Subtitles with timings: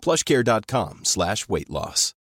[0.00, 2.14] plushcare.com slash weight loss.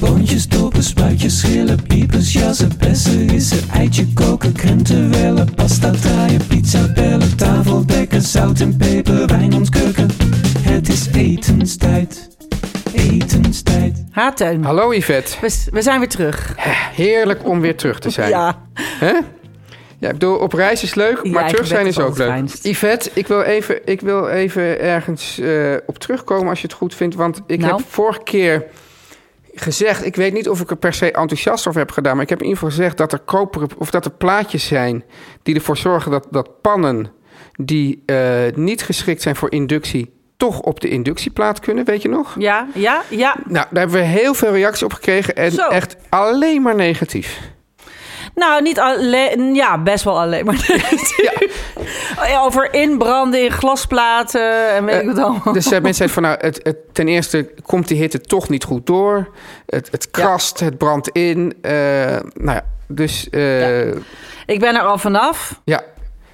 [0.00, 6.92] Boontjes, dopen, spuitjes, schillen, piepers, jassen, bessen, rissen, eitje koken, krenten wellen, pasta draaien, pizza
[6.92, 10.08] bellen, tafel dekken, zout en peper, wijn ontkurken.
[10.60, 12.28] Het is etenstijd,
[12.92, 14.04] etenstijd.
[14.10, 14.64] Ha, Teun.
[14.64, 15.36] Hallo Yvette.
[15.40, 16.54] We, we zijn weer terug.
[16.94, 18.28] Heerlijk om weer terug te zijn.
[18.28, 18.62] Ja.
[18.74, 19.18] Hè?
[20.00, 22.28] Ja, ik bedoel, op reis is leuk, maar terug zijn is ook leuk.
[22.28, 22.64] fijnst.
[22.66, 26.94] Yvette, ik wil even, ik wil even ergens eh, op terugkomen als je het goed
[26.94, 27.14] vindt.
[27.14, 27.76] Want ik Nou?
[27.76, 28.64] heb vorige keer
[29.54, 32.28] gezegd, ik weet niet of ik er per se enthousiast over heb gedaan, maar ik
[32.28, 35.04] heb in ieder geval gezegd dat er koperen of dat er plaatjes zijn
[35.42, 37.10] die ervoor zorgen dat, dat pannen
[37.56, 38.16] die eh,
[38.54, 42.34] niet geschikt zijn voor inductie toch op de inductieplaat kunnen, weet je nog?
[42.38, 43.34] Ja, ja, ja.
[43.44, 45.68] Nou, daar hebben we heel veel reacties op gekregen en Zo.
[45.68, 47.40] echt alleen maar negatief.
[48.38, 49.54] Nou, niet alleen.
[49.54, 50.66] Ja, best wel alleen maar.
[52.26, 55.52] Ja, Over inbranden in glasplaten en weet ik wat allemaal.
[55.52, 58.64] Dus uh, mensen zeiden van nou, het, het, ten eerste komt die hitte toch niet
[58.64, 59.28] goed door.
[59.66, 61.54] Het, het krast, het brandt in.
[61.60, 61.72] eh,
[62.32, 63.94] nou ja, dus eh, ja.
[64.46, 65.60] Ik ben er al vanaf.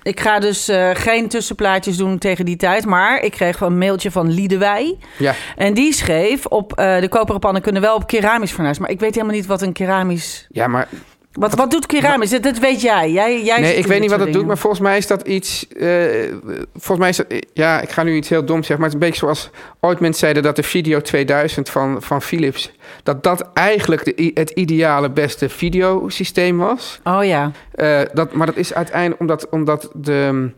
[0.03, 2.85] Ik ga dus eh, geen tussenplaatjes doen tegen die tijd.
[2.87, 4.99] Maar ik kreeg een mailtje van Liedewij.
[5.19, 5.35] Ja.
[5.57, 8.79] En die schreef op eh, de koperen pannen kunnen wel op keramisch fornuis.
[8.79, 10.47] Maar ik weet helemaal niet wat een keramisch...
[10.51, 10.89] Ja, maar...
[11.35, 12.31] Wat, wat doet keramisch?
[12.31, 13.11] Dat, dat weet jij.
[13.11, 15.69] jij, jij nee, ik weet niet wat het doet, maar volgens mij is dat iets.
[15.69, 15.89] eh,
[16.73, 17.27] volgens mij is dat.
[17.53, 19.51] Ja, ik ga nu iets heel doms zeggen, maar het is een beetje zoals
[19.81, 22.73] ooit mensen zeiden dat de Video 2000 van, van Philips.
[23.03, 27.01] dat dat eigenlijk de, het ideale beste videosysteem was.
[27.05, 27.51] Oh ja.
[27.73, 30.51] Eh, dat, maar dat is uiteindelijk omdat, omdat de,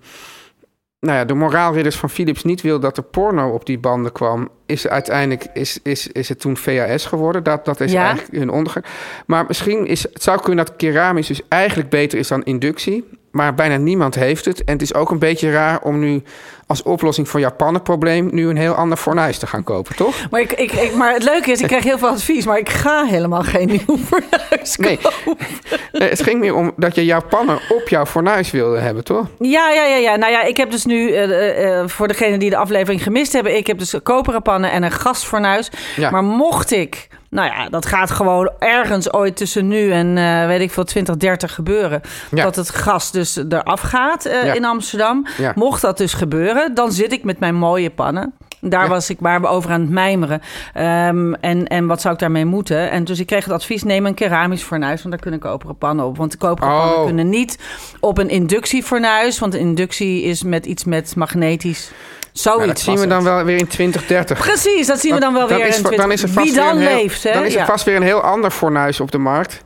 [1.01, 4.49] nou ja, de moraalridders van Philips niet wil dat er porno op die banden kwam.
[4.67, 7.43] Is uiteindelijk is, is, is het toen VHS geworden.
[7.43, 8.05] Dat, dat is Ja.
[8.05, 8.85] eigenlijk hun ondergang.
[9.27, 13.09] Maar misschien is het zou kunnen dat keramisch dus eigenlijk beter is dan inductie.
[13.37, 14.65] Maar bijna niemand heeft het.
[14.65, 16.23] En het is ook een beetje raar om nu
[16.67, 18.29] als oplossing voor jouw pannenprobleem...
[18.33, 20.15] nu een heel ander fornuis te gaan kopen, toch?
[20.31, 22.69] Maar, ik, ik, ik, maar het leuke is, ik krijg heel veel advies, maar ik
[22.69, 24.99] ga helemaal geen nieuw fornuis Nee.
[25.03, 25.47] kopen.
[25.93, 29.27] Eh, het ging meer om dat je jouw pannen op jouw fornuis wilde hebben, toch?
[29.39, 30.17] Ja, ja, ja, ja.
[30.17, 33.57] Nou ja, ik heb dus nu, eh, eh, voor degenen die de aflevering gemist hebben,
[33.57, 35.71] ik heb dus koperen pannen en een gasfornuis.
[35.97, 36.11] Ja.
[36.11, 40.61] Maar mocht ik, nou ja, dat gaat gewoon ergens ooit tussen nu en eh, weet
[40.61, 42.01] ik veel, 2030 gebeuren.
[42.31, 42.43] Ja.
[42.45, 44.53] Dat het gas dus eraf gaat eh, Ja.
[44.55, 45.27] in Amsterdam.
[45.37, 45.53] Ja.
[45.55, 48.35] Mocht dat dus gebeuren, dan zit ik met mijn mooie pannen.
[48.61, 48.89] Daar Ja.
[48.89, 50.41] was ik waar we over aan het mijmeren.
[50.75, 52.91] Ehm, en, en wat zou ik daarmee moeten?
[52.91, 56.05] En dus ik kreeg het advies: neem een keramisch fornuis, want daar kunnen koperen pannen
[56.07, 56.17] op.
[56.17, 56.81] Want de koperen Oh.
[56.87, 57.59] pannen kunnen niet
[58.01, 61.91] op een inductiefornuis, want inductie is met iets met magnetisch.
[62.39, 62.67] Zoiets.
[62.67, 64.39] Dat zien we dan wel weer in 2030.
[64.39, 65.67] Precies, dat zien we dan wel weer.
[65.67, 67.33] in dan 20 is er vast Wie weer dan leeft, hè?
[67.33, 69.63] Dan is er vast weer een heel ander fornuis op de markt.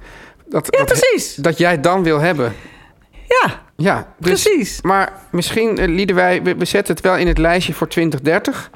[0.47, 1.34] Dat, Ja, dat, precies.
[1.34, 2.54] Dat jij dan wil hebben.
[3.28, 4.78] Ja, Ja, dus- Precies.
[4.82, 8.70] Maar misschien, eh, Liedewij, we, we zetten het wel in het lijstje voor 2030.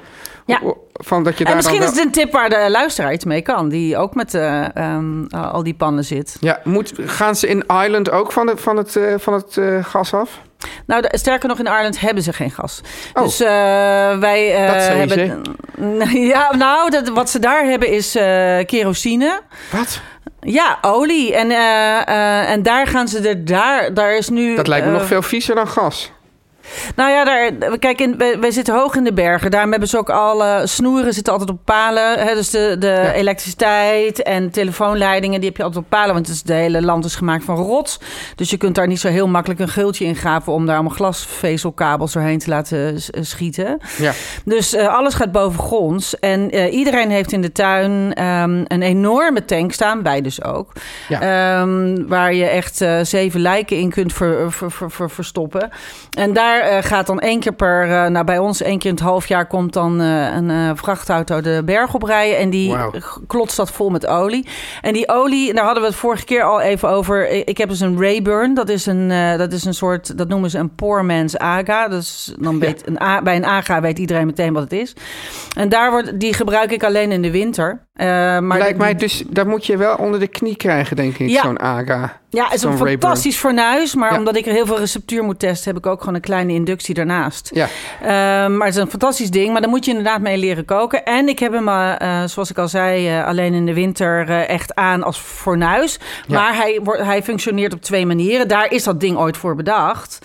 [0.46, 0.60] Ja.
[0.92, 3.24] Van dat je daar en misschien dan is het een tip waar de luisteraar iets
[3.24, 6.36] mee kan, die ook met eh, ehm, al die pannen zit.
[6.40, 9.84] Ja, moet, gaan ze in Island ook van het, van het, eh, van het eh,
[9.84, 10.40] gas af?
[10.86, 12.80] Nou, de- sterker nog, in Ireland hebben ze geen gas.
[13.14, 13.22] Oh.
[13.22, 13.48] Dus eh,
[14.18, 15.42] wij eh, Dat hebben.
[16.32, 19.40] Ja, nou, dat, wat ze daar hebben is eh, kerosine.
[19.72, 20.00] Wat?
[20.40, 21.34] Ja, olie.
[21.34, 23.44] En, eh, eh, en daar gaan ze er.
[23.44, 24.56] Daar, daar is nu.
[24.56, 26.12] Dat lijkt me eh, nog veel viezer dan gas.
[26.96, 29.50] Nou ja, daar, kijk, in, wij, wij zitten hoog in de bergen.
[29.50, 32.18] Daarom hebben ze ook alle snoeren zitten altijd op palen.
[32.18, 32.34] Hè?
[32.34, 36.14] Dus de, de elektriciteit en telefoonleidingen, die heb je altijd op palen.
[36.14, 38.00] Want het, is, de hele land is gemaakt van rots.
[38.36, 40.52] Dus je kunt daar niet zo heel makkelijk een gultje in graven...
[40.52, 43.78] om daar allemaal glasvezelkabels doorheen te laten s- schieten.
[43.98, 44.12] Ja.
[44.44, 46.18] Dus eh, alles gaat bovengronds.
[46.18, 50.02] En eh, iedereen heeft in de tuin ehm, een enorme tank staan.
[50.02, 50.72] Wij dus ook.
[51.08, 51.20] Ja.
[51.60, 55.70] Ehm, waar je echt eh, zeven lijken in kunt ver- ver- ver- ver- verstoppen.
[56.18, 57.82] En daar eh, gaat dan één keer per...
[57.82, 61.40] eh, nou, bij ons één keer in het half jaar komt dan eh, een vrachtauto
[61.40, 62.38] de berg oprijden.
[62.38, 62.76] En die
[63.26, 64.46] klotst dat vol met olie.
[64.80, 67.28] En die olie, daar hadden we het vorige keer al even over.
[67.48, 68.54] Ik heb dus een Rayburn.
[68.54, 69.08] Dat is een,
[69.38, 71.88] dat is een soort, dat noemen ze een poor man's aga.
[71.88, 74.94] Dus dan weet een A, bij een aga weet iedereen meteen wat het is.
[75.56, 77.82] En daar wordt, die gebruik ik alleen in de winter.
[77.96, 81.42] Maar Lijkt mij dus, dat moet je wel onder de knie krijgen, denk ik, Ja.
[81.42, 82.20] zo'n AGA.
[82.30, 83.94] Ja, het is een fantastisch fornuis.
[83.94, 84.18] Maar Ja.
[84.18, 86.94] omdat ik er heel veel receptuur moet testen, heb ik ook gewoon een kleine inductie
[86.94, 87.50] daarnaast.
[87.54, 87.68] Ja,
[88.02, 89.52] Ehm, maar het is een fantastisch ding.
[89.52, 91.04] Maar daar moet je inderdaad mee leren koken.
[91.04, 94.74] En ik heb hem, eh, zoals ik al zei, eh, alleen in de winter echt
[94.74, 95.98] aan als fornuis.
[96.26, 96.40] Ja.
[96.40, 98.48] Maar hij, wordt, hij functioneert op twee manieren.
[98.48, 100.18] Daar is dat ding ooit voor bedacht.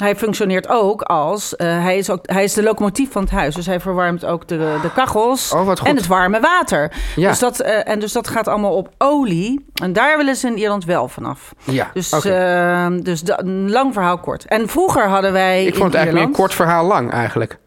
[0.00, 1.56] Hij functioneert ook als...
[1.56, 3.54] eh, hij, is ook hij is de locomotief van het huis.
[3.54, 6.92] Dus hij verwarmt ook de, de kachels Oh, en het warme water.
[7.16, 7.28] Ja.
[7.28, 9.64] Dus dat, eh, en dus dat gaat allemaal op olie.
[9.82, 11.52] En daar willen ze in Ierland wel vanaf.
[11.64, 11.90] ja.
[11.94, 12.28] Dus, oké.
[12.30, 14.44] eh, dus een lang verhaal kort.
[14.44, 15.64] En vroeger hadden wij.
[15.64, 17.58] ik vond het eigenlijk meer een kort verhaal lang, eigenlijk.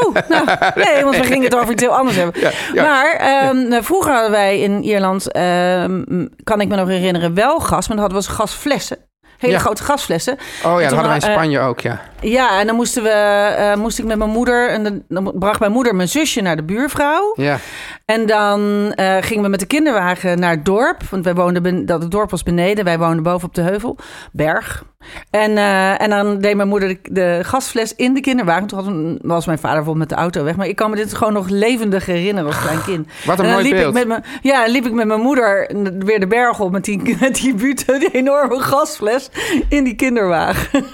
[0.00, 0.44] Oh, nou,
[0.84, 2.40] nee, want we gingen het over iets heel anders hebben.
[2.40, 2.82] Ja, ja.
[2.82, 6.02] Maar ehm, nou, vroeger hadden wij in Ierland, ehm,
[6.44, 7.88] kan ik me nog herinneren, wel gas.
[7.88, 8.98] Maar dan hadden we gasflessen.
[9.44, 9.62] Hele Ja.
[9.62, 10.32] grote gasflessen.
[10.64, 12.00] Oh ja, dat hadden wij in eh, Spanje ook, ja.
[12.20, 14.68] Ja, en dan moesten we, eh, moest ik met mijn moeder...
[14.70, 17.32] en dan, dan bracht mijn moeder mijn zusje naar de buurvrouw.
[17.36, 17.58] Ja,
[18.04, 21.02] En dan eh, gingen we met de kinderwagen naar het dorp.
[21.10, 22.84] Want wij woonden ben, dat het dorp was beneden.
[22.84, 23.96] Wij woonden boven op de heuvel,
[24.32, 24.84] berg.
[25.30, 28.66] En, eh, en dan deed mijn moeder de, de gasfles in de kinderwagen.
[28.66, 30.56] Toen was mijn vader bijvoorbeeld met de auto weg.
[30.56, 33.08] Maar ik kan me dit gewoon nog levendig herinneren als klein kind.
[33.24, 33.88] Wat een en dan mooi liep beeld.
[33.88, 37.16] Ik met mijn, ja, liep ik met mijn moeder weer de berg op met die,
[37.20, 39.30] met die enorme gasfles
[39.68, 40.84] in die kinderwagen.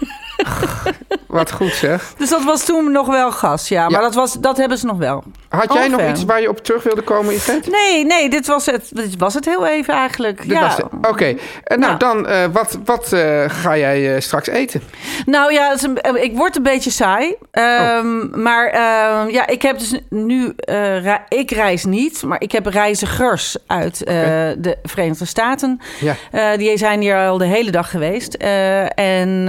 [1.26, 2.12] wat goed zeg.
[2.18, 3.82] Dus dat was toen nog wel gas, ja.
[3.82, 4.00] Maar Ja.
[4.00, 5.24] Dat, was, dat hebben ze nog wel.
[5.50, 7.70] Had jij nog iets waar je op terug wilde komen, Yvette?
[7.70, 10.38] Nee, nee, dit was het, dit was het heel even eigenlijk.
[10.42, 10.76] Dit ja.
[11.08, 11.24] Oké,
[11.64, 11.98] Eh, nou Ja.
[11.98, 14.82] dan, eh, wat, wat eh, ga jij straks eten?
[15.26, 17.34] Nou ja, een- ik word een beetje saai.
[17.50, 20.54] Ehm, Maar ehm, ja, ik heb dus nu...
[21.28, 23.98] ik reis niet, maar ik heb reizigers uit
[24.58, 25.80] de Verenigde Staten.
[26.00, 26.56] Ja.
[26.56, 28.34] Die zijn hier al de hele dag geweest.
[28.94, 29.44] En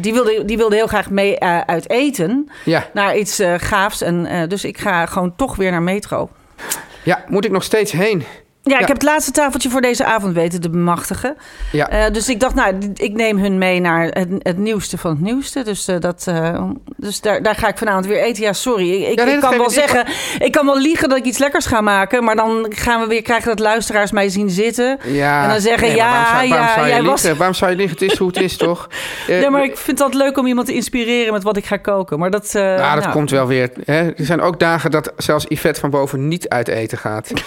[0.00, 2.50] die, wilden, die wilden heel graag mee uit eten.
[2.64, 2.86] Ja.
[2.92, 4.02] Naar iets gaafs.
[4.02, 6.30] En, dus ik ga gewoon toch weer naar Metro.
[7.04, 8.24] ja, moet ik nog steeds heen?
[8.62, 8.80] Ja, Ja.
[8.80, 11.36] ik heb het laatste tafeltje voor deze avond weten te bemachtigen.
[11.72, 11.88] Ja.
[11.88, 15.20] Eh, dus ik dacht, nou, ik neem hun mee naar het, het nieuwste van het
[15.20, 15.62] nieuwste.
[15.62, 16.62] Dus, eh, dat, eh,
[16.96, 18.42] dus daar, daar ga ik vanavond weer eten.
[18.42, 18.90] Ja, sorry.
[19.02, 19.76] Ik, ik, Ja, nee, ik dat kan wel niet.
[19.76, 20.06] zeggen,
[20.38, 22.24] ik kan wel liegen dat ik iets lekkers ga maken.
[22.24, 24.98] Maar dan gaan we weer krijgen dat luisteraars mij zien zitten.
[25.06, 25.42] Ja.
[25.42, 27.32] En dan zeggen, Nee, ja, waarom zou, waarom ja, zou jij was-?
[27.36, 27.96] Waarom zou je liegen?
[27.98, 28.88] Het is hoe het is, toch?
[29.26, 32.18] Ja, maar ik vind dat leuk om iemand te inspireren met wat ik ga koken.
[32.18, 33.12] Maar dat, eh, Nou, dat nou.
[33.14, 33.70] komt wel weer.
[33.84, 34.00] Hè?
[34.10, 37.30] Er zijn ook dagen dat zelfs Yvette van boven niet uit eten gaat.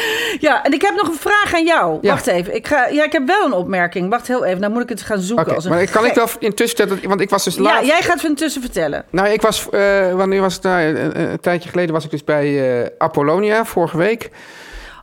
[0.38, 1.98] Ja, en ik heb nog een vraag aan jou.
[2.00, 2.10] Ja.
[2.10, 2.54] Wacht even.
[2.54, 4.10] Ik, ga, ja, ik heb wel een opmerking.
[4.10, 4.60] Wacht heel even.
[4.60, 5.54] Dan moet ik het gaan zoeken.
[5.54, 7.86] Als een maar kan ik wel intussen vertellen, want ik was dus Ja, laat.
[7.86, 9.04] jij gaat het intussen vertellen.
[9.10, 10.62] Nou, ik was, eh, wanneer was het?
[10.62, 14.30] Nou, een, een tijdje geleden was ik dus bij eh, Apollonia, vorige week.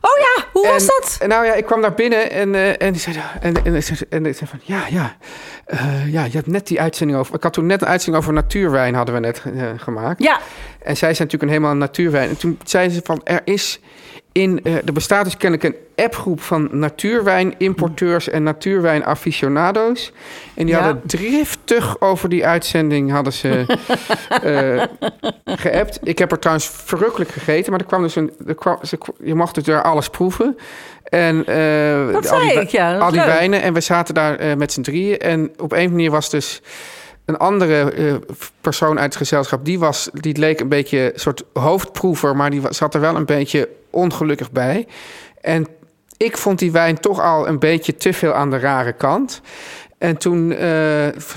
[0.00, 1.16] Oh ja, hoe was dat?
[1.20, 3.82] en nou ja, ik kwam daar binnen en, eh, en die zei, en, en, en,
[4.08, 5.16] en ik zei van, ja, ja,
[5.64, 8.34] eh, ja, je hebt net die uitzending over, ik had toen net een uitzending over
[8.34, 10.22] natuurwijn hadden we net eh, gemaakt.
[10.22, 10.38] Ja,
[10.78, 12.28] En zij zijn natuurlijk een helemaal natuurwijn.
[12.28, 13.80] En toen zeiden ze van, er is
[14.32, 20.12] in, eh er bestaat dus kennelijk een appgroep van natuurwijnimporteurs en natuurwijnaficionado's.
[20.54, 20.80] En die Ja.
[20.82, 23.66] hadden driftig over die uitzending hadden ze
[24.42, 24.82] eh
[25.44, 25.98] geappt.
[26.02, 29.34] Ik heb er trouwens verrukkelijk gegeten, maar er kwam dus een, er kwam, ze, je
[29.34, 30.56] mocht dus daar alles proeven.
[31.04, 33.62] En, eh, Dat al die, ik, ja, Al die wijnen.
[33.62, 35.18] En we zaten daar met z'n drieën.
[35.18, 36.62] En op een manier was dus
[37.24, 38.20] een andere
[38.60, 39.64] persoon uit het gezelschap.
[39.64, 43.24] Die, was, die leek een beetje een soort hoofdproever, maar die zat er wel een
[43.26, 44.86] beetje ongelukkig bij.
[45.40, 45.66] En
[46.16, 49.40] ik vond die wijn toch al een beetje te veel aan de rare kant.
[49.98, 50.58] En toen eh,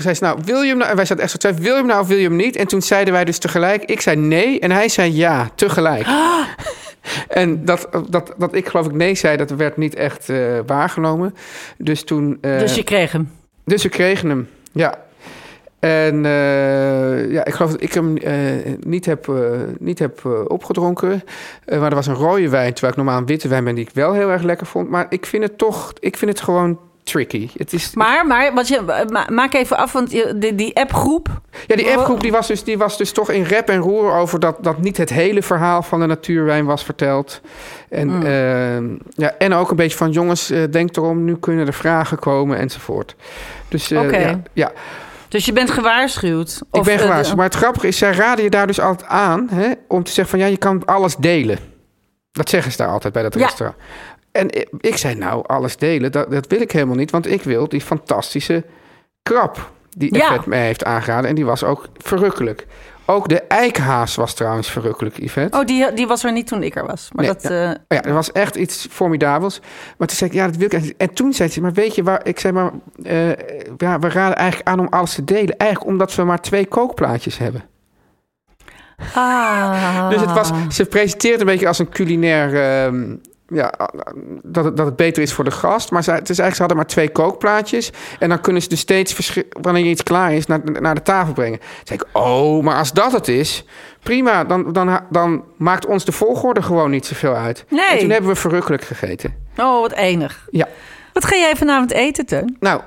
[0.00, 0.90] zei ze, nou, wil je hem nou?
[0.90, 2.56] En wij zaten echt zo twijfelen, wil je hem nou of wil je hem niet?
[2.56, 6.06] En toen zeiden wij dus tegelijk, ik zei nee en hij zei ja, tegelijk.
[7.28, 11.34] En dat, dat, dat ik geloof ik nee zei, dat werd niet echt eh, waargenomen.
[11.78, 12.38] Dus toen...
[12.40, 13.30] eh, dus je kreeg hem.
[13.64, 14.98] dus we kregen hem, ja.
[15.82, 18.34] En eh, ja, ik geloof dat ik hem eh,
[18.80, 19.34] niet heb, eh,
[19.78, 21.22] niet heb opgedronken.
[21.66, 23.94] Maar er was een rode wijn, terwijl ik normaal een witte wijn ben die ik
[23.94, 24.90] wel heel erg lekker vond.
[24.90, 27.48] Maar ik vind het toch, ik vind het gewoon tricky.
[27.56, 30.10] Het is, Maar, maar wat je, ma- maak even af, want
[30.40, 31.28] die, die appgroep...
[31.66, 34.40] Ja, die appgroep die was, dus, die was dus toch in rep en roer over
[34.40, 37.40] dat, dat niet het hele verhaal van de natuurwijn was verteld.
[37.88, 38.22] En, Hmm.
[38.22, 42.58] ehm, ja, en ook een beetje van jongens, denk erom, nu kunnen er vragen komen
[42.58, 43.16] enzovoort.
[43.68, 44.72] Dus ja, ja,
[45.32, 46.62] Dus je bent gewaarschuwd?
[46.72, 47.36] ik ben eh, gewaarschuwd.
[47.36, 50.38] Maar het grappige is, zij raden je daar dus altijd aan hè, om te zeggen
[50.38, 51.58] van ja, je kan alles delen.
[52.32, 53.40] Dat zeggen ze daar altijd bij dat Ja.
[53.40, 53.78] restaurant.
[54.32, 54.48] En
[54.80, 57.10] ik, zei nou, alles delen, dat, dat wil ik helemaal niet.
[57.10, 58.64] Want ik wil die fantastische
[59.22, 60.26] krab die Ja.
[60.26, 61.28] Yvette mij heeft aangeraden.
[61.28, 62.66] En die was ook verrukkelijk.
[63.06, 65.58] Ook de eikhaas was trouwens verrukkelijk, Yvette.
[65.58, 67.08] Oh, die, die was er niet toen ik er was.
[67.12, 67.50] Maar Nee, dat...
[67.50, 69.60] eh, Oh ja, er was echt iets formidabels.
[69.98, 71.00] Maar toen zei ik, ja, dat wil ik eigenlijk.
[71.02, 72.20] En toen zei ze, maar weet je waar...
[72.26, 72.70] Ik zei, maar
[73.02, 73.28] eh,
[73.76, 75.56] ja, we raden eigenlijk aan om alles te delen.
[75.56, 77.62] Eigenlijk omdat we maar twee kookplaatjes hebben.
[79.14, 80.08] ah.
[80.10, 82.54] Dus het was, ze presenteert een beetje als een culinair...
[82.84, 83.14] ehm,
[83.52, 83.72] ja,
[84.42, 85.90] dat het, dat het beter is voor de gast.
[85.90, 87.92] Maar ze, het is eigenlijk, ze hadden maar twee kookplaatjes.
[88.18, 91.58] En dan kunnen ze dus steeds, wanneer iets klaar is, naar, naar de tafel brengen.
[91.58, 93.64] Toen zei ik, oh, maar als dat het is,
[94.02, 94.44] prima.
[94.44, 97.64] Dan, dan, dan maakt ons de volgorde gewoon niet zoveel uit.
[97.68, 97.90] Nee.
[97.90, 99.34] En toen hebben we verrukkelijk gegeten.
[99.56, 100.46] Oh, wat enig.
[100.50, 100.68] Ja.
[101.12, 102.56] Wat ga jij vanavond eten, Teun?
[102.60, 102.80] Nou,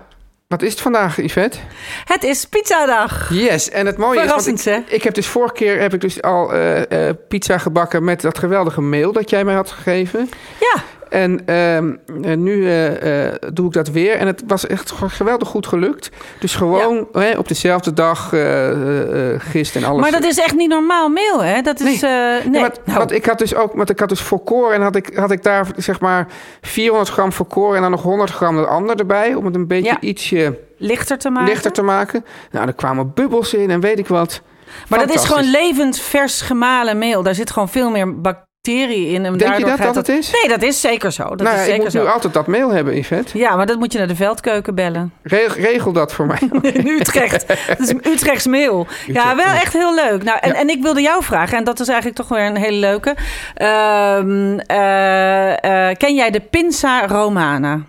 [0.48, 1.58] wat is het vandaag, Yvette?
[2.06, 3.30] Het is pizzadag.
[3.34, 4.66] Yes, en het mooie Verrassend, is...
[4.66, 8.22] ik, ik heb dus vorige keer heb ik dus al eh, eh, pizza gebakken met
[8.22, 10.30] dat geweldige meel dat jij mij had gegeven.
[10.60, 10.84] Ja.
[11.16, 11.94] En ehm,
[12.24, 14.16] en nu eh, eh, doe ik dat weer.
[14.16, 16.10] En het was echt geweldig goed gelukt.
[16.40, 20.02] Dus gewoon hè, op dezelfde dag eh eh, eh, gist en alles.
[20.02, 21.62] Maar dat is echt niet normaal meel, hè?
[21.62, 22.02] Dat is...
[22.02, 22.12] Nee.
[22.12, 22.62] Ja, nee.
[22.62, 25.16] maar, Nou, want ik had dus ook, want ik had dus volkoor en had ik,
[25.16, 26.28] had ik daar zeg maar
[26.62, 29.34] 400 gram volkoor en dan nog 100 gram dat ander erbij.
[29.34, 29.98] Om het een beetje Ja.
[30.00, 31.50] ietsje lichter te maken.
[31.50, 32.26] lichter te maken.
[32.52, 34.42] Nou, er kwamen bubbels in en weet ik wat.
[34.88, 37.24] Maar dat is gewoon levend vers gemalen meel.
[37.24, 38.22] Daar zit gewoon veel meer
[38.66, 39.26] bacteriën in.
[39.26, 40.32] En Denk je dat dat het is?
[40.32, 41.24] Nee, dat is zeker zo.
[41.24, 42.02] Dat nou, is ja, ik moet zo.
[42.02, 43.38] nu altijd dat meel hebben, Yvette.
[43.38, 45.14] Ja, maar dat moet je naar de veldkeuken bellen.
[45.24, 46.40] Regel, regel dat voor mij.
[46.74, 47.48] In Utrecht.
[47.68, 48.88] Dat is Utrechts meel.
[49.08, 50.24] Ja, wel echt heel leuk.
[50.24, 50.56] Nou, en, Ja.
[50.56, 53.16] en ik wilde jou vragen, en dat is eigenlijk toch weer een hele leuke.
[53.54, 57.82] Ehm, eh, eh, ken jij de Pinza Romana?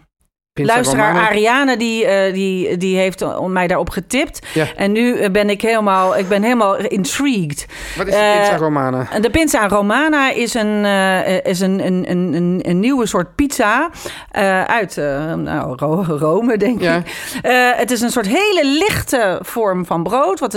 [0.65, 1.15] Luisteraar.
[1.29, 4.47] Ariane, die, eh, die, die heeft eh, mij daarop getipt.
[4.55, 4.67] Ja.
[4.77, 7.67] En nu eh, ben ik helemaal, ik ben helemaal intrigued.
[7.97, 9.07] Wat is de Eh, pizza romana?
[9.21, 13.91] De pizza romana is een, eh, is een, een, een, een, nieuwe soort pizza
[14.31, 16.97] eh, uit eh, nou, Ro- Rome, denk Ja.
[16.97, 17.07] ik.
[17.43, 20.41] Eh, het is een soort hele lichte vorm van brood.
[20.41, 20.55] Wat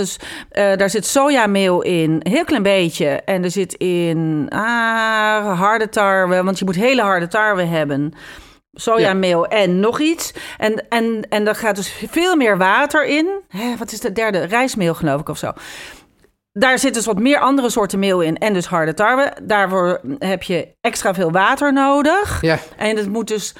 [0.50, 3.06] eh, daar zit sojameel in, een heel klein beetje.
[3.24, 8.14] En er zit in ah, harde tarwe, want je moet hele harde tarwe hebben.
[8.80, 10.32] Sojameel en nog iets.
[10.58, 13.28] En, en, en er gaat dus veel meer water in.
[13.48, 14.38] Hè, wat is de derde?
[14.44, 15.52] Rijstmeel, geloof ik, of zo.
[16.52, 19.32] Daar zit dus wat meer andere soorten meel in en dus harde tarwe.
[19.42, 22.38] Daarvoor heb je extra veel water nodig.
[22.40, 23.54] Ja, En het moet dus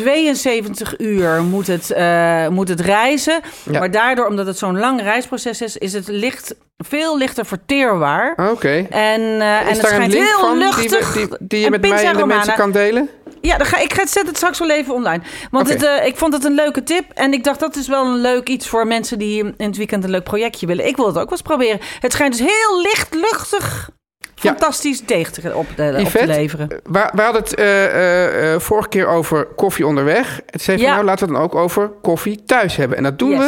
[0.00, 3.40] 72 uur moet het, eh, moet het reizen.
[3.70, 3.78] Ja.
[3.78, 8.50] Maar daardoor, omdat het zo'n lang reisproces is, is het licht, veel lichter verteerbaar.
[8.50, 8.86] oké.
[8.90, 11.14] En, eh, en het schijnt heel die, luchtig.
[11.14, 13.08] we- die, die je met mij en de mensen kan delen?
[13.40, 15.22] Ja, dan ga, ik ga het zet het straks wel even online.
[15.50, 17.04] Want het, eh, ik vond het een leuke tip.
[17.14, 20.04] En ik dacht, dat is wel een leuk iets voor mensen die in het weekend
[20.04, 20.86] een leuk projectje willen.
[20.86, 21.78] Ik wil het ook wel eens proberen.
[22.00, 23.90] Het schijnt dus heel licht, luchtig,
[24.20, 24.50] Ja.
[24.50, 26.68] fantastisch deeg te, op, de, op te leveren.
[26.68, 30.40] We, we hadden het eh, eh, eh, vorige keer over koffie onderweg.
[30.46, 30.92] Het zei van Ja.
[30.94, 32.96] nou, laten we het dan ook over koffie thuis hebben.
[32.96, 33.38] En dat doen Yes.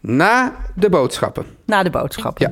[0.00, 1.46] we na de boodschappen.
[1.66, 2.38] Na de boodschap.
[2.38, 2.50] Ja.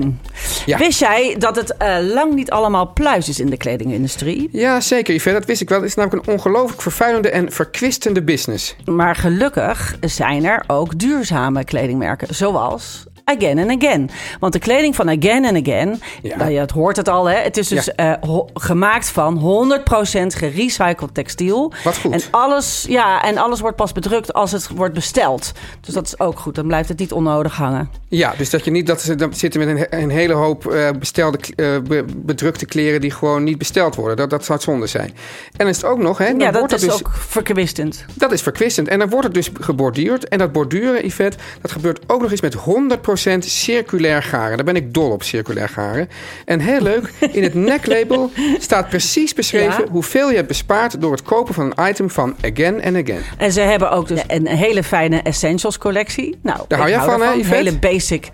[0.00, 0.20] Teun,
[0.66, 0.78] Ja.
[0.78, 4.48] wist jij dat het eh, lang niet allemaal pluis is in de kledingindustrie?
[4.52, 5.38] Ja, zeker, Yvette.
[5.38, 5.78] Dat wist ik wel.
[5.80, 8.76] Het is namelijk een ongelooflijk vervuilende en verkwistende business.
[8.84, 13.04] Maar gelukkig zijn er ook duurzame kledingmerken, zoals
[13.36, 14.10] Again and Again.
[14.40, 16.36] Want de kleding van Again and Again, Ja.
[16.36, 17.36] nou, je het hoort het al, hè?
[17.36, 18.18] het is dus Ja.
[18.20, 21.72] eh, gemaakt van 100% gerecycled textiel.
[21.84, 22.12] Wat goed.
[22.12, 25.52] En alles, ja, en alles wordt pas bedrukt als het wordt besteld.
[25.80, 27.90] Dus dat is ook goed, dan blijft het niet onnodig hangen.
[28.08, 30.88] Ja, dus dat je niet dat ze dan zitten met een, een hele hoop eh,
[30.98, 34.16] bestelde, eh, be- bedrukte kleren die gewoon niet besteld worden.
[34.16, 35.14] Dat, dat zou het zonde zijn.
[35.56, 36.26] En is het ook nog, hè?
[36.26, 38.04] Dan ja, dat wordt is dus, ook verkwistend.
[38.14, 38.88] Dat is verkwistend.
[38.88, 40.28] En dan wordt het dus geborduurd.
[40.28, 44.56] En dat borduren, Yvette, dat gebeurt ook nog eens met 100% circulair garen.
[44.56, 46.08] Daar ben ik dol op, circulair garen.
[46.44, 49.84] En heel leuk, in het neklabel staat precies beschreven...
[49.84, 49.90] Ja.
[49.90, 53.22] hoeveel je hebt bespaard door het kopen van een item van Again and Again.
[53.38, 56.38] En ze hebben ook dus een hele fijne Essentials collectie.
[56.42, 57.30] Nou, Daar hou jij van, hè.
[57.32, 57.54] Yvette?
[57.54, 58.28] Hele basic.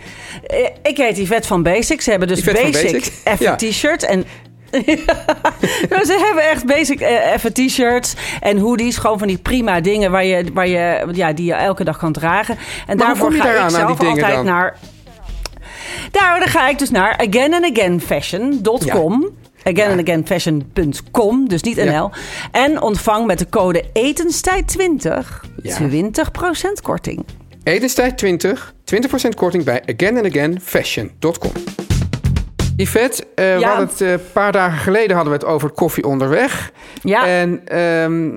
[0.46, 2.00] Eh, Ik heet Yvette van Basic.
[2.00, 2.92] Ze hebben dus Yvette basic,
[3.24, 3.56] Basic, ja.
[3.56, 4.24] t-shirts en...
[5.90, 8.96] Nou, ze hebben echt basic eh, effe t-shirts en hoodies.
[8.96, 12.12] Gewoon van die prima dingen waar je, waar je, ja, die je elke dag kan
[12.12, 12.56] dragen.
[12.86, 14.44] En daarvoor ga ik zelf altijd dan?
[14.44, 14.76] naar...
[16.10, 19.28] Daar dan ga ik dus naar againandagainfashion.com.
[19.62, 21.84] againandagainfashion.com, dus niet Ja.
[21.84, 22.10] NL.
[22.52, 25.26] En ontvang met de code etenstijd20
[25.62, 25.78] Ja.
[25.78, 27.24] 20% korting.
[27.62, 31.52] Etenstijd 20, 20% korting bij againandagainfashion.com.
[32.82, 33.68] Yvette, eh, we Ja.
[33.68, 36.70] hadden het eh, een paar dagen geleden hadden we het over koffie onderweg.
[37.02, 37.26] Ja.
[37.26, 38.30] En ehm,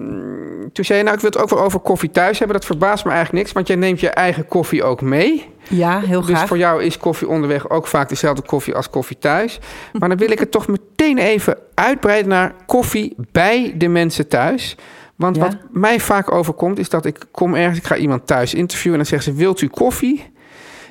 [0.74, 2.58] toen zei je, nou, ik wil het ook wel over koffie thuis hebben.
[2.58, 5.46] Dat verbaast me eigenlijk niks, want jij neemt je eigen koffie ook mee.
[5.70, 6.48] Ja, heel Dus graag.
[6.48, 9.60] voor jou is koffie onderweg ook vaak dezelfde koffie als koffie thuis.
[10.00, 14.76] Maar dan wil ik het toch meteen even uitbreiden naar koffie bij de mensen thuis.
[15.16, 15.42] Want Ja.
[15.42, 19.06] wat mij vaak overkomt is dat ik kom ergens, ik ga iemand thuis interviewen en
[19.06, 20.32] dan zeggen ze, wilt u koffie?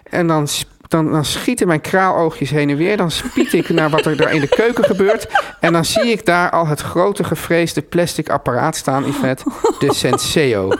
[0.05, 0.49] En dan,
[0.91, 2.97] dan, dan schieten mijn kraaloogjes heen en weer.
[2.97, 5.27] Dan spiet ik naar wat er daar in de keuken gebeurt.
[5.61, 9.45] En dan zie ik daar al het grote gevreesde plastic apparaat staan, Yvette.
[9.79, 10.71] De Senseo.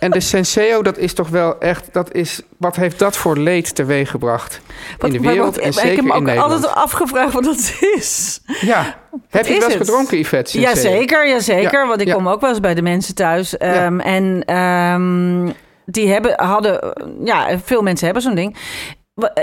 [0.00, 1.88] En de Senseo, dat is toch wel echt...
[1.92, 4.60] Dat is, wat heeft dat voor leed teweeggebracht
[5.00, 8.40] in de wereld wat- en ik zeker heb me ook altijd afgevraagd wat dat is.
[8.60, 8.96] Ja.
[9.28, 10.50] Heb je wel eens gedronken, Yvette?
[10.50, 10.70] Senseo?
[10.90, 11.80] Jazeker, jazeker.
[11.80, 12.14] Ja, Want ik ja.
[12.14, 13.56] kom ook wel eens bij de mensen thuis.
[13.56, 15.50] Ehm, En ehm,
[15.86, 16.92] die hebben, hadden...
[17.24, 18.56] Ja, veel mensen hebben zo'n ding.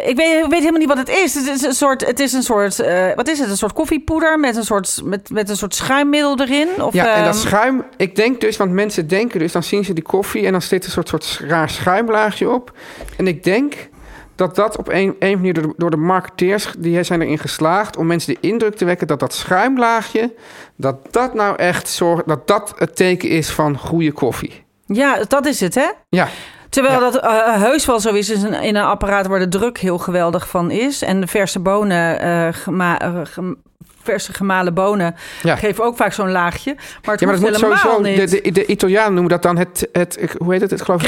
[0.06, 1.34] Ik weet, weet helemaal niet wat het is.
[1.34, 3.50] Het is een soort, het is een soort eh, wat is het?
[3.50, 6.84] Een soort koffiepoeder met een soort, met, met een soort schuimmiddel erin?
[6.84, 9.86] Of, Ja, en dat ehm, schuim, ik denk dus, want mensen denken dus, dan zien
[9.86, 12.72] ze die koffie en dan zit er een soort, soort raar schuimlaagje op.
[13.18, 13.90] En ik denk
[14.36, 17.98] dat dat op een, een manier door de, door de marketeers, die zijn erin geslaagd
[17.98, 20.34] om mensen de indruk te wekken dat dat schuimlaagje,
[20.76, 24.66] dat dat nou echt zorgt, dat dat het teken is van goede koffie.
[24.88, 25.88] Ja, dat is het, hè?
[26.10, 26.28] Ja,
[26.70, 27.00] Terwijl Ja.
[27.12, 29.98] dat eh, heus wel zo is in een, in een apparaat waar de druk heel
[29.98, 31.02] geweldig van is.
[31.02, 33.58] En de verse bonen, eh, gema- eh, gem-
[34.04, 35.56] verse gemalen bonen, Ja.
[35.56, 36.74] geven ook vaak zo'n laagje.
[36.76, 38.30] Maar het ja maar dat moet helemaal sowieso, niet.
[38.32, 41.08] de, de, de Italianen noemen dat dan het, het, hoe heet het, het geloof ik,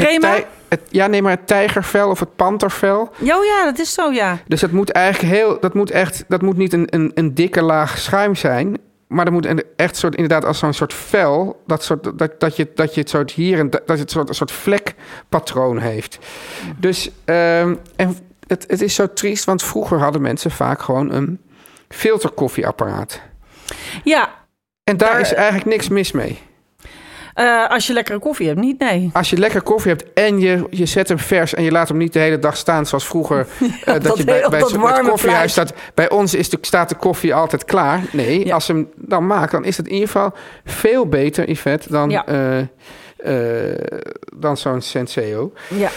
[0.69, 3.09] het ja nee, maar het tijgervel of het pantervel.
[3.17, 4.37] Ja, oh ja, dat is zo, ja.
[4.47, 7.61] Dus dat moet eigenlijk heel, dat moet echt, dat moet niet een, een, een dikke
[7.61, 8.77] laag schuim zijn.
[9.09, 12.55] Maar dat moet een, echt soort, inderdaad, als zo'n soort vel, dat, soort, dat, dat,
[12.55, 16.19] je, dat je het soort hier en dat je het soort, een soort vlekpatroon heeft.
[16.77, 21.41] Dus, ehm, en het, het is zo triest, want vroeger hadden mensen vaak gewoon een
[21.89, 23.21] filterkoffieapparaat.
[24.03, 24.29] Ja,
[24.83, 26.39] En daar Daar- is eigenlijk niks mis mee.
[27.39, 29.09] Eh, als je lekkere koffie hebt, niet, nee.
[29.13, 31.97] Als je lekker koffie hebt en je, je zet hem vers en je laat hem
[31.97, 33.39] niet de hele dag staan zoals vroeger.
[33.59, 35.73] eh, dat, dat je bij, bij dat het- koffiehuis staat.
[35.93, 38.01] Bij ons is de, staat de koffie altijd klaar.
[38.11, 38.53] Nee, Ja.
[38.53, 40.33] als ze hem dan maakt, dan is het in ieder geval
[40.65, 42.25] veel beter, Yvette, dan, Ja.
[42.27, 42.63] eh,
[44.35, 45.53] dan zo'n Senseo.
[45.67, 45.89] Ja,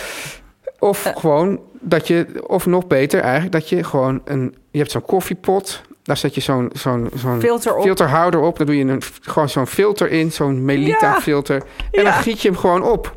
[0.79, 5.03] Of gewoon dat je, of nog beter eigenlijk, dat je gewoon een, je hebt zo'n
[5.05, 5.83] koffiepot.
[6.13, 7.83] Daar zet je zo'n zo'n zo'n Filter op.
[7.83, 8.57] filterhouder op.
[8.59, 11.21] Dan doe je een, gewoon zo'n filter in, zo'n Melita Ja.
[11.21, 11.63] filter.
[11.93, 13.17] En dan giet je hem gewoon op.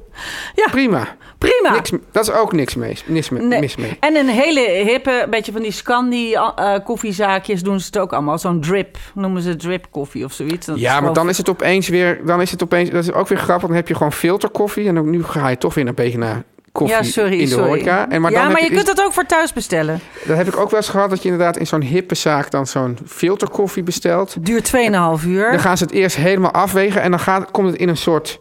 [0.55, 0.67] Ja.
[0.71, 1.08] Prima.
[1.38, 1.71] prima.
[1.71, 3.60] Niks, dat is ook niks mee, mis, mee- Nee.
[3.60, 3.97] mis mee.
[3.99, 8.38] En een hele hippe, beetje van die Scandi eh, koffiezaakjes doen ze het ook allemaal.
[8.38, 10.65] Zo'n drip, noemen ze drip koffie of zoiets.
[10.65, 13.12] Dat Ja, maar gewoon- dan is het opeens weer, dan is het opeens, dat is
[13.12, 13.67] ook weer grappig.
[13.67, 16.43] Dan heb je gewoon filterkoffie en dan, nu ga je toch weer een beetje naar
[16.75, 17.67] koffie Ja, sorry, in de sorry.
[17.67, 18.09] horeca.
[18.09, 19.99] En maar ja, dan maar je kunt dat ook voor thuis bestellen.
[20.25, 22.67] dat heb ik ook wel eens gehad dat je inderdaad in zo'n hippe zaak dan
[22.67, 24.35] zo'n filterkoffie bestelt.
[24.45, 25.51] Duurt 2,5 uur.
[25.51, 28.39] Dan gaan ze het eerst helemaal afwegen en dan gaat, komt het in een soort,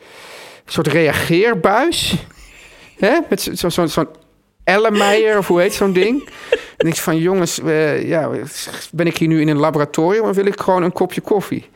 [0.67, 2.27] soort reageerbuis.
[2.99, 3.19] Hè?
[3.29, 4.09] Met zo- zo- zo'n
[4.65, 6.29] zo'n Ellemeier of hoe heet zo'n ding.
[6.77, 8.31] En ik van jongens, eh, ja,
[8.93, 11.71] ben ik hier nu in een laboratorium of wil ik gewoon een kopje koffie?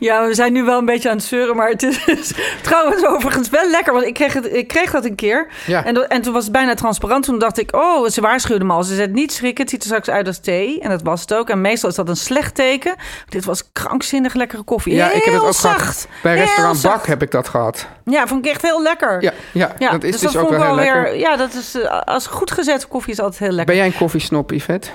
[0.00, 3.48] Ja, we zijn nu wel een beetje aan het zeuren, maar het is trouwens overigens
[3.50, 3.92] wel lekker.
[3.92, 5.46] Want ik kreeg, het, ik kreeg dat een keer.
[5.66, 5.84] Ja.
[5.84, 7.24] En, en toen was het bijna transparant.
[7.24, 8.82] Toen dacht ik, oh, ze waarschuwden me al.
[8.82, 10.80] Ze zei, niet schrikken, het ziet er straks uit als thee.
[10.80, 11.48] En dat was het ook.
[11.50, 12.94] En meestal is dat een slecht teken.
[13.28, 14.94] Dit was krankzinnig lekkere koffie.
[14.94, 15.78] Ja, ik heb het Heel ook zacht.
[15.80, 16.06] gehad.
[16.22, 17.06] Bij Heel restaurant zacht.
[17.06, 17.86] Heb ik dat gehad.
[18.04, 19.22] Ja, vond ik echt heel lekker.
[19.22, 21.02] Ja, ja, Ja, dat is dus, dat ook wel heel lekker.
[21.02, 21.18] weer.
[21.18, 23.66] Ja, dat is eh, als goed gezette koffie is altijd heel lekker.
[23.66, 24.88] Ben jij een koffiesnop, Yvette?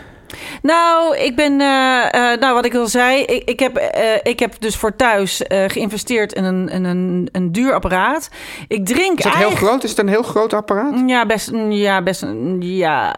[0.62, 4.40] Nou, ik ben, eh, eh, nou wat ik al zei, ik, ik, heb, eh, ik
[4.40, 8.30] heb dus voor thuis geïnvesteerd in een, in een, een duur apparaat.
[8.68, 9.84] Ik drink Is dat heel groot?
[9.84, 11.04] Is het een heel groot apparaat?
[11.06, 12.26] Ja, best, ja, best,
[12.60, 13.16] ja,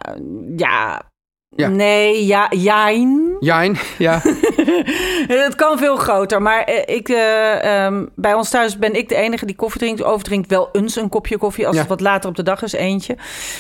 [0.55, 1.08] ja.
[1.59, 1.67] Ja.
[1.67, 3.35] Nee, ja, jijn.
[3.39, 4.21] Jijn, ja.
[5.45, 9.15] Het kan veel groter, maar eh, ik, eh, ehm, bij ons thuis ben ik de
[9.15, 10.03] enige die koffie drinkt.
[10.03, 11.81] Of drinkt wel eens een kopje koffie als Ja.
[11.81, 13.17] het wat later op de dag is, eentje.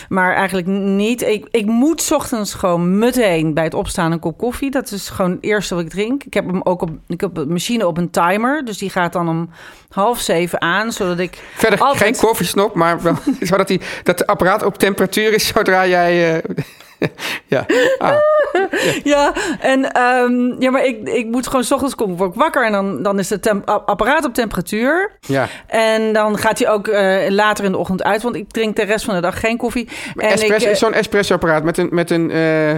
[0.09, 1.21] Maar eigenlijk niet.
[1.21, 4.71] Ik, ik moet 's ochtends gewoon meteen bij het opstaan een kop koffie.
[4.71, 6.23] Dat is gewoon het eerste wat ik drink.
[6.23, 8.65] Ik heb hem ook op, ik heb de machine op een timer.
[8.65, 9.49] Dus die gaat dan om
[9.89, 12.03] half zeven aan, zodat ik Verder Altijd.
[12.03, 16.35] geen koffiesnop, maar wel, zodat die, dat het apparaat op temperatuur is zodra jij...
[16.43, 16.55] eh,
[17.53, 17.65] ja.
[17.97, 18.15] Ah,
[19.03, 22.65] Ja, en ehm, ja, maar ik, ik moet gewoon 's ochtends komen, word ik wakker
[22.65, 25.11] en dan, dan is het apparaat op temperatuur.
[25.19, 25.47] ja.
[25.67, 28.83] En dan gaat hij ook eh, later in de ochtend uit, want ik drink de
[28.83, 29.89] rest van de dag geen koffie.
[30.15, 31.87] En Espresso, ik, eh, Zo'n espresso-apparaat met een...
[31.91, 32.75] Met een eh,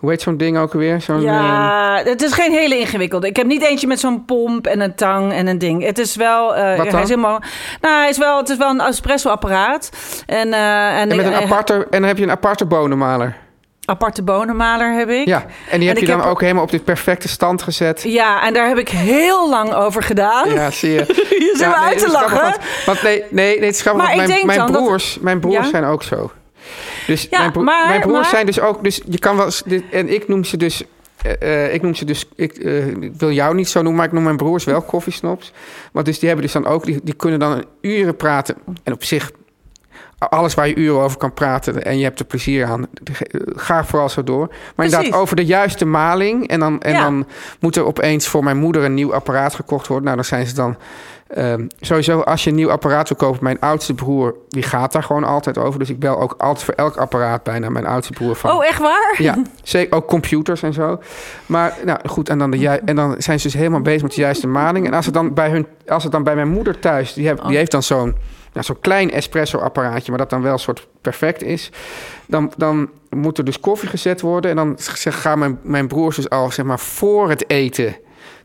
[0.00, 1.00] Hoe heet zo'n ding ook alweer?
[1.00, 3.26] Zo'n, ehm, Ja, het is geen hele ingewikkelde.
[3.28, 5.84] Ik heb niet eentje met zo'n pomp en een tang en een ding.
[5.84, 6.54] Het is wel.
[6.54, 7.40] eh, Wat hij is helemaal.
[7.80, 8.36] Nou, hij is wel.
[8.38, 9.90] Het is wel een espresso-apparaat.
[10.26, 13.36] En, eh, en, en met een aparte, en dan heb je een aparte bonenmaler.
[13.84, 15.26] aparte bonenmaler heb ik.
[15.26, 18.02] Ja, en die heb je dan heb- ook helemaal op dit perfecte stand gezet.
[18.02, 20.50] Ja, en daar heb ik heel lang over gedaan.
[20.52, 21.04] Ja, zie je.
[21.28, 22.42] Je zit me nee, uit te grappig, lachen.
[22.50, 25.18] Want, want nee, nee, nee, het is grappig, Maar want mijn, denk mijn dat- broers,
[25.20, 25.70] mijn broers Ja?
[25.70, 26.30] zijn ook zo.
[27.10, 28.84] Dus Ja, mijn, bro- maar- mijn broers maar- zijn dus ook...
[28.84, 29.62] Dus je kan wel eens...
[29.66, 30.82] dit- En ik noem ze dus...
[31.22, 32.28] eh, eh, ik noem ze dus...
[32.36, 35.52] Ik, eh, ik wil jou niet zo noemen, maar ik noem mijn broers wel koffiesnops.
[35.92, 36.84] Want dus die hebben dus dan ook...
[36.84, 38.56] Die, die kunnen dan uren praten.
[38.82, 39.30] En op zich...
[40.18, 42.86] Alles waar je uren over kan praten en je hebt er plezier aan,
[43.56, 44.46] ga vooral zo door.
[44.48, 44.94] Maar Precies.
[44.94, 46.48] inderdaad, over de juiste maling.
[46.48, 47.02] En, dan, en Ja.
[47.02, 47.26] dan
[47.60, 50.04] moet er opeens voor mijn moeder een nieuw apparaat gekocht worden.
[50.04, 50.76] Nou, dan zijn ze dan
[51.34, 55.02] Ehm, sowieso, als je een nieuw apparaat wil kopen, mijn oudste broer, die gaat daar
[55.02, 55.78] gewoon altijd over.
[55.78, 58.50] Dus ik bel ook altijd voor elk apparaat bijna mijn oudste broer van.
[58.50, 59.14] Oh, echt waar?
[59.18, 61.00] Ja, zeker ook computers en zo.
[61.46, 64.20] Maar nou goed, en dan, de en dan zijn ze dus helemaal bezig met de
[64.20, 64.86] juiste maling.
[64.86, 67.46] En als het dan bij, hun, als het dan bij mijn moeder thuis, die, heeft
[67.46, 68.14] die heeft dan zo'n
[68.52, 71.70] nou, zo'n klein espresso-apparaatje, maar dat dan wel een soort perfect is.
[72.26, 74.50] Dan, dan moet er dus koffie gezet worden.
[74.50, 77.96] En dan gaan mijn, mijn broers dus al zeg maar voor het eten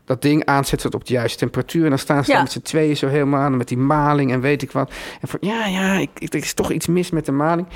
[0.06, 1.82] dat ding aanzetten op de juiste temperatuur.
[1.84, 2.42] En dan staan ze Ja.
[2.42, 4.90] met z'n tweeën zo helemaal aan met die maling en weet ik wat.
[5.20, 7.66] En voor, ja, ja, ik, ik, er is toch iets mis met de maling.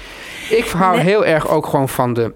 [0.50, 1.04] Ik hou Nee.
[1.04, 2.32] heel erg ook gewoon van de,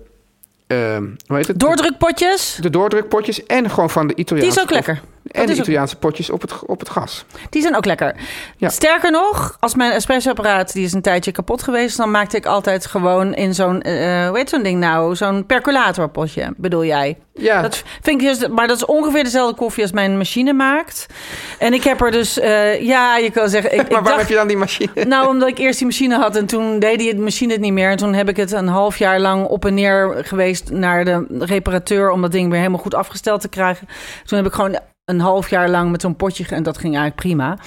[0.66, 1.58] ehm hoe heet het?
[1.60, 4.56] Doordrukpotjes, De doordrukpotjes en gewoon van de die Italiaanse...
[4.56, 5.00] is ook lekker.
[5.34, 7.24] En de ook- Italiaanse potjes op het, op het gas.
[7.50, 8.14] Die zijn ook lekker.
[8.56, 8.68] Ja.
[8.68, 12.86] Sterker nog, als mijn espressoapparaat, die is een tijdje kapot geweest, dan maakte ik altijd
[12.86, 15.16] gewoon in zo'n, eh hoe heet zo'n ding nou?
[15.16, 17.18] Zo'n percolatorpotje, bedoel jij?
[17.34, 21.06] Ja, Dat vind ik dus, maar dat is ongeveer dezelfde koffie als mijn machine maakt.
[21.58, 24.18] En ik heb er dus, eh, ja, je kan zeggen, ik, maar ik waarom dacht,
[24.20, 25.04] heb je dan die machine?
[25.04, 27.90] nou, omdat ik eerst die machine had en toen deed die machine het niet meer.
[27.90, 31.26] En toen heb ik het een half jaar lang op en neer geweest naar de
[31.38, 33.88] reparateur om dat ding weer helemaal goed afgesteld te krijgen.
[34.24, 37.16] Toen heb ik gewoon een half jaar lang met zo'n potje en dat ging eigenlijk
[37.16, 37.58] prima.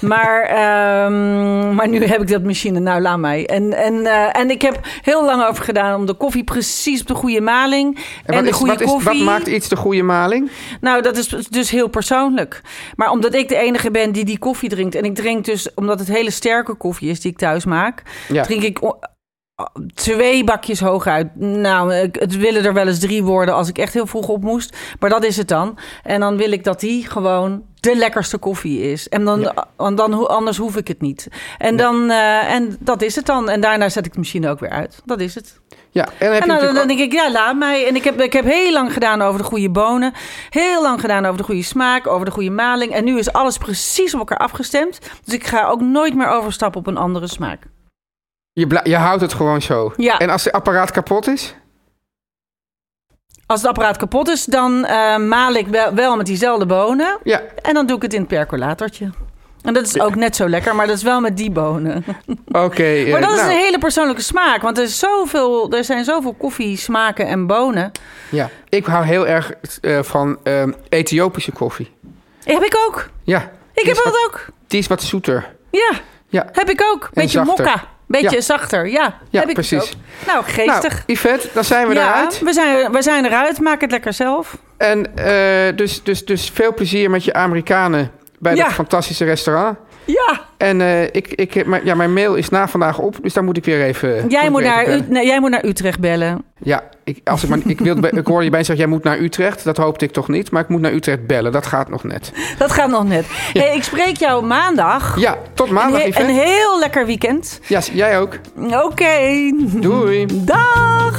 [0.00, 3.46] Maar, ehm, maar nu heb ik dat machine, nou laat mij.
[3.46, 7.06] En, en, eh, en ik heb heel lang over gedaan om de koffie precies op
[7.06, 9.18] de goede maling en, wat, de is, goede wat, is, koffie.
[9.18, 10.50] wat maakt iets de goede maling?
[10.80, 12.60] Nou, dat is dus heel persoonlijk.
[12.96, 14.94] Maar omdat ik de enige ben die die koffie drinkt...
[14.94, 18.02] en ik drink dus, omdat het hele sterke koffie is die ik thuis maak...
[18.28, 18.42] Ja.
[18.42, 18.78] drink ik
[19.94, 21.36] twee bakjes hooguit.
[21.36, 24.76] Nou, het willen er wel eens drie worden als ik echt heel vroeg op moest.
[25.00, 25.78] Maar dat is het dan.
[26.02, 29.08] En dan wil ik dat die gewoon de lekkerste koffie is.
[29.08, 29.66] En dan, Ja.
[29.76, 31.28] en dan anders hoef ik het niet.
[31.58, 33.48] En, dan, eh, en dat is het dan.
[33.48, 35.02] En daarna zet ik de machine ook weer uit.
[35.04, 35.60] Dat is het.
[35.90, 37.86] Ja, en dan heb En je dan, denk ik, ja, laat mij.
[37.86, 40.12] En ik heb, ik heb heel lang gedaan over de goede bonen.
[40.50, 42.92] Heel lang gedaan over de goede smaak, over de goede maling.
[42.92, 44.98] En nu is alles precies op elkaar afgestemd.
[45.24, 47.66] Dus ik ga ook nooit meer overstappen op een andere smaak.
[48.54, 49.92] Je, je houdt het gewoon zo.
[49.96, 50.18] Ja.
[50.18, 51.54] En als het apparaat kapot is?
[53.46, 57.18] Als het apparaat kapot is, dan eh, maal ik wel, wel met diezelfde bonen.
[57.22, 59.10] Ja, En dan doe ik het in het percolatortje.
[59.62, 62.04] En dat is ook net zo lekker, maar dat is wel met die bonen.
[62.66, 62.82] oké.
[63.04, 64.62] eh, Maar dat is nou, een hele persoonlijke smaak.
[64.62, 67.92] Want er, is zoveel, er zijn zoveel koffie, smaken en bonen.
[68.30, 71.92] Ja, ik hou heel erg eh, van ehm, Ethiopische koffie.
[72.44, 73.08] Heb ik ook.
[73.22, 73.50] Ja.
[73.74, 74.46] Ik heb dat ook.
[74.66, 75.54] Die is wat zoeter.
[75.70, 75.90] Ja,
[76.28, 76.48] Ja.
[76.52, 77.10] heb ik ook.
[77.12, 77.84] Beetje mokka.
[78.20, 78.42] Beetje Ja.
[78.42, 78.88] zachter.
[78.88, 79.82] Ja, Ja, heb ik precies.
[79.82, 79.88] ook.
[80.26, 80.92] Nou, geestig.
[80.92, 82.38] Nou, Yvette, dan zijn we ja, eruit.
[82.38, 83.60] we zijn, we zijn eruit.
[83.60, 84.56] Maak het lekker zelf.
[84.76, 88.64] En eh, dus, dus, dus veel plezier met je Amerikanen bij Ja.
[88.64, 89.78] dat fantastische restaurant.
[90.04, 93.44] Ja, En eh, ik, ik, maar- ja, mijn mail is na vandaag op, dus daar
[93.44, 94.28] moet ik weer even.
[94.28, 96.44] jij ik moet, naar, U- nee, jij moet naar Utrecht bellen.
[96.62, 99.18] Ja, ik, als ik, maar, ik, wilde, ik hoorde je bijna zeggen, jij moet naar
[99.18, 99.64] Utrecht.
[99.64, 101.52] Dat hoopte ik toch niet, maar ik moet naar Utrecht bellen.
[101.52, 102.32] Dat gaat nog net.
[102.58, 103.24] Dat gaat nog net.
[103.52, 105.18] Hey, ik spreek jou maandag.
[105.20, 107.60] Ja, tot maandag, een, he- een heel lekker weekend.
[107.66, 108.38] Ja, jij ook.
[108.70, 109.52] Oké.
[109.80, 110.26] Doei.
[110.32, 111.18] Dag.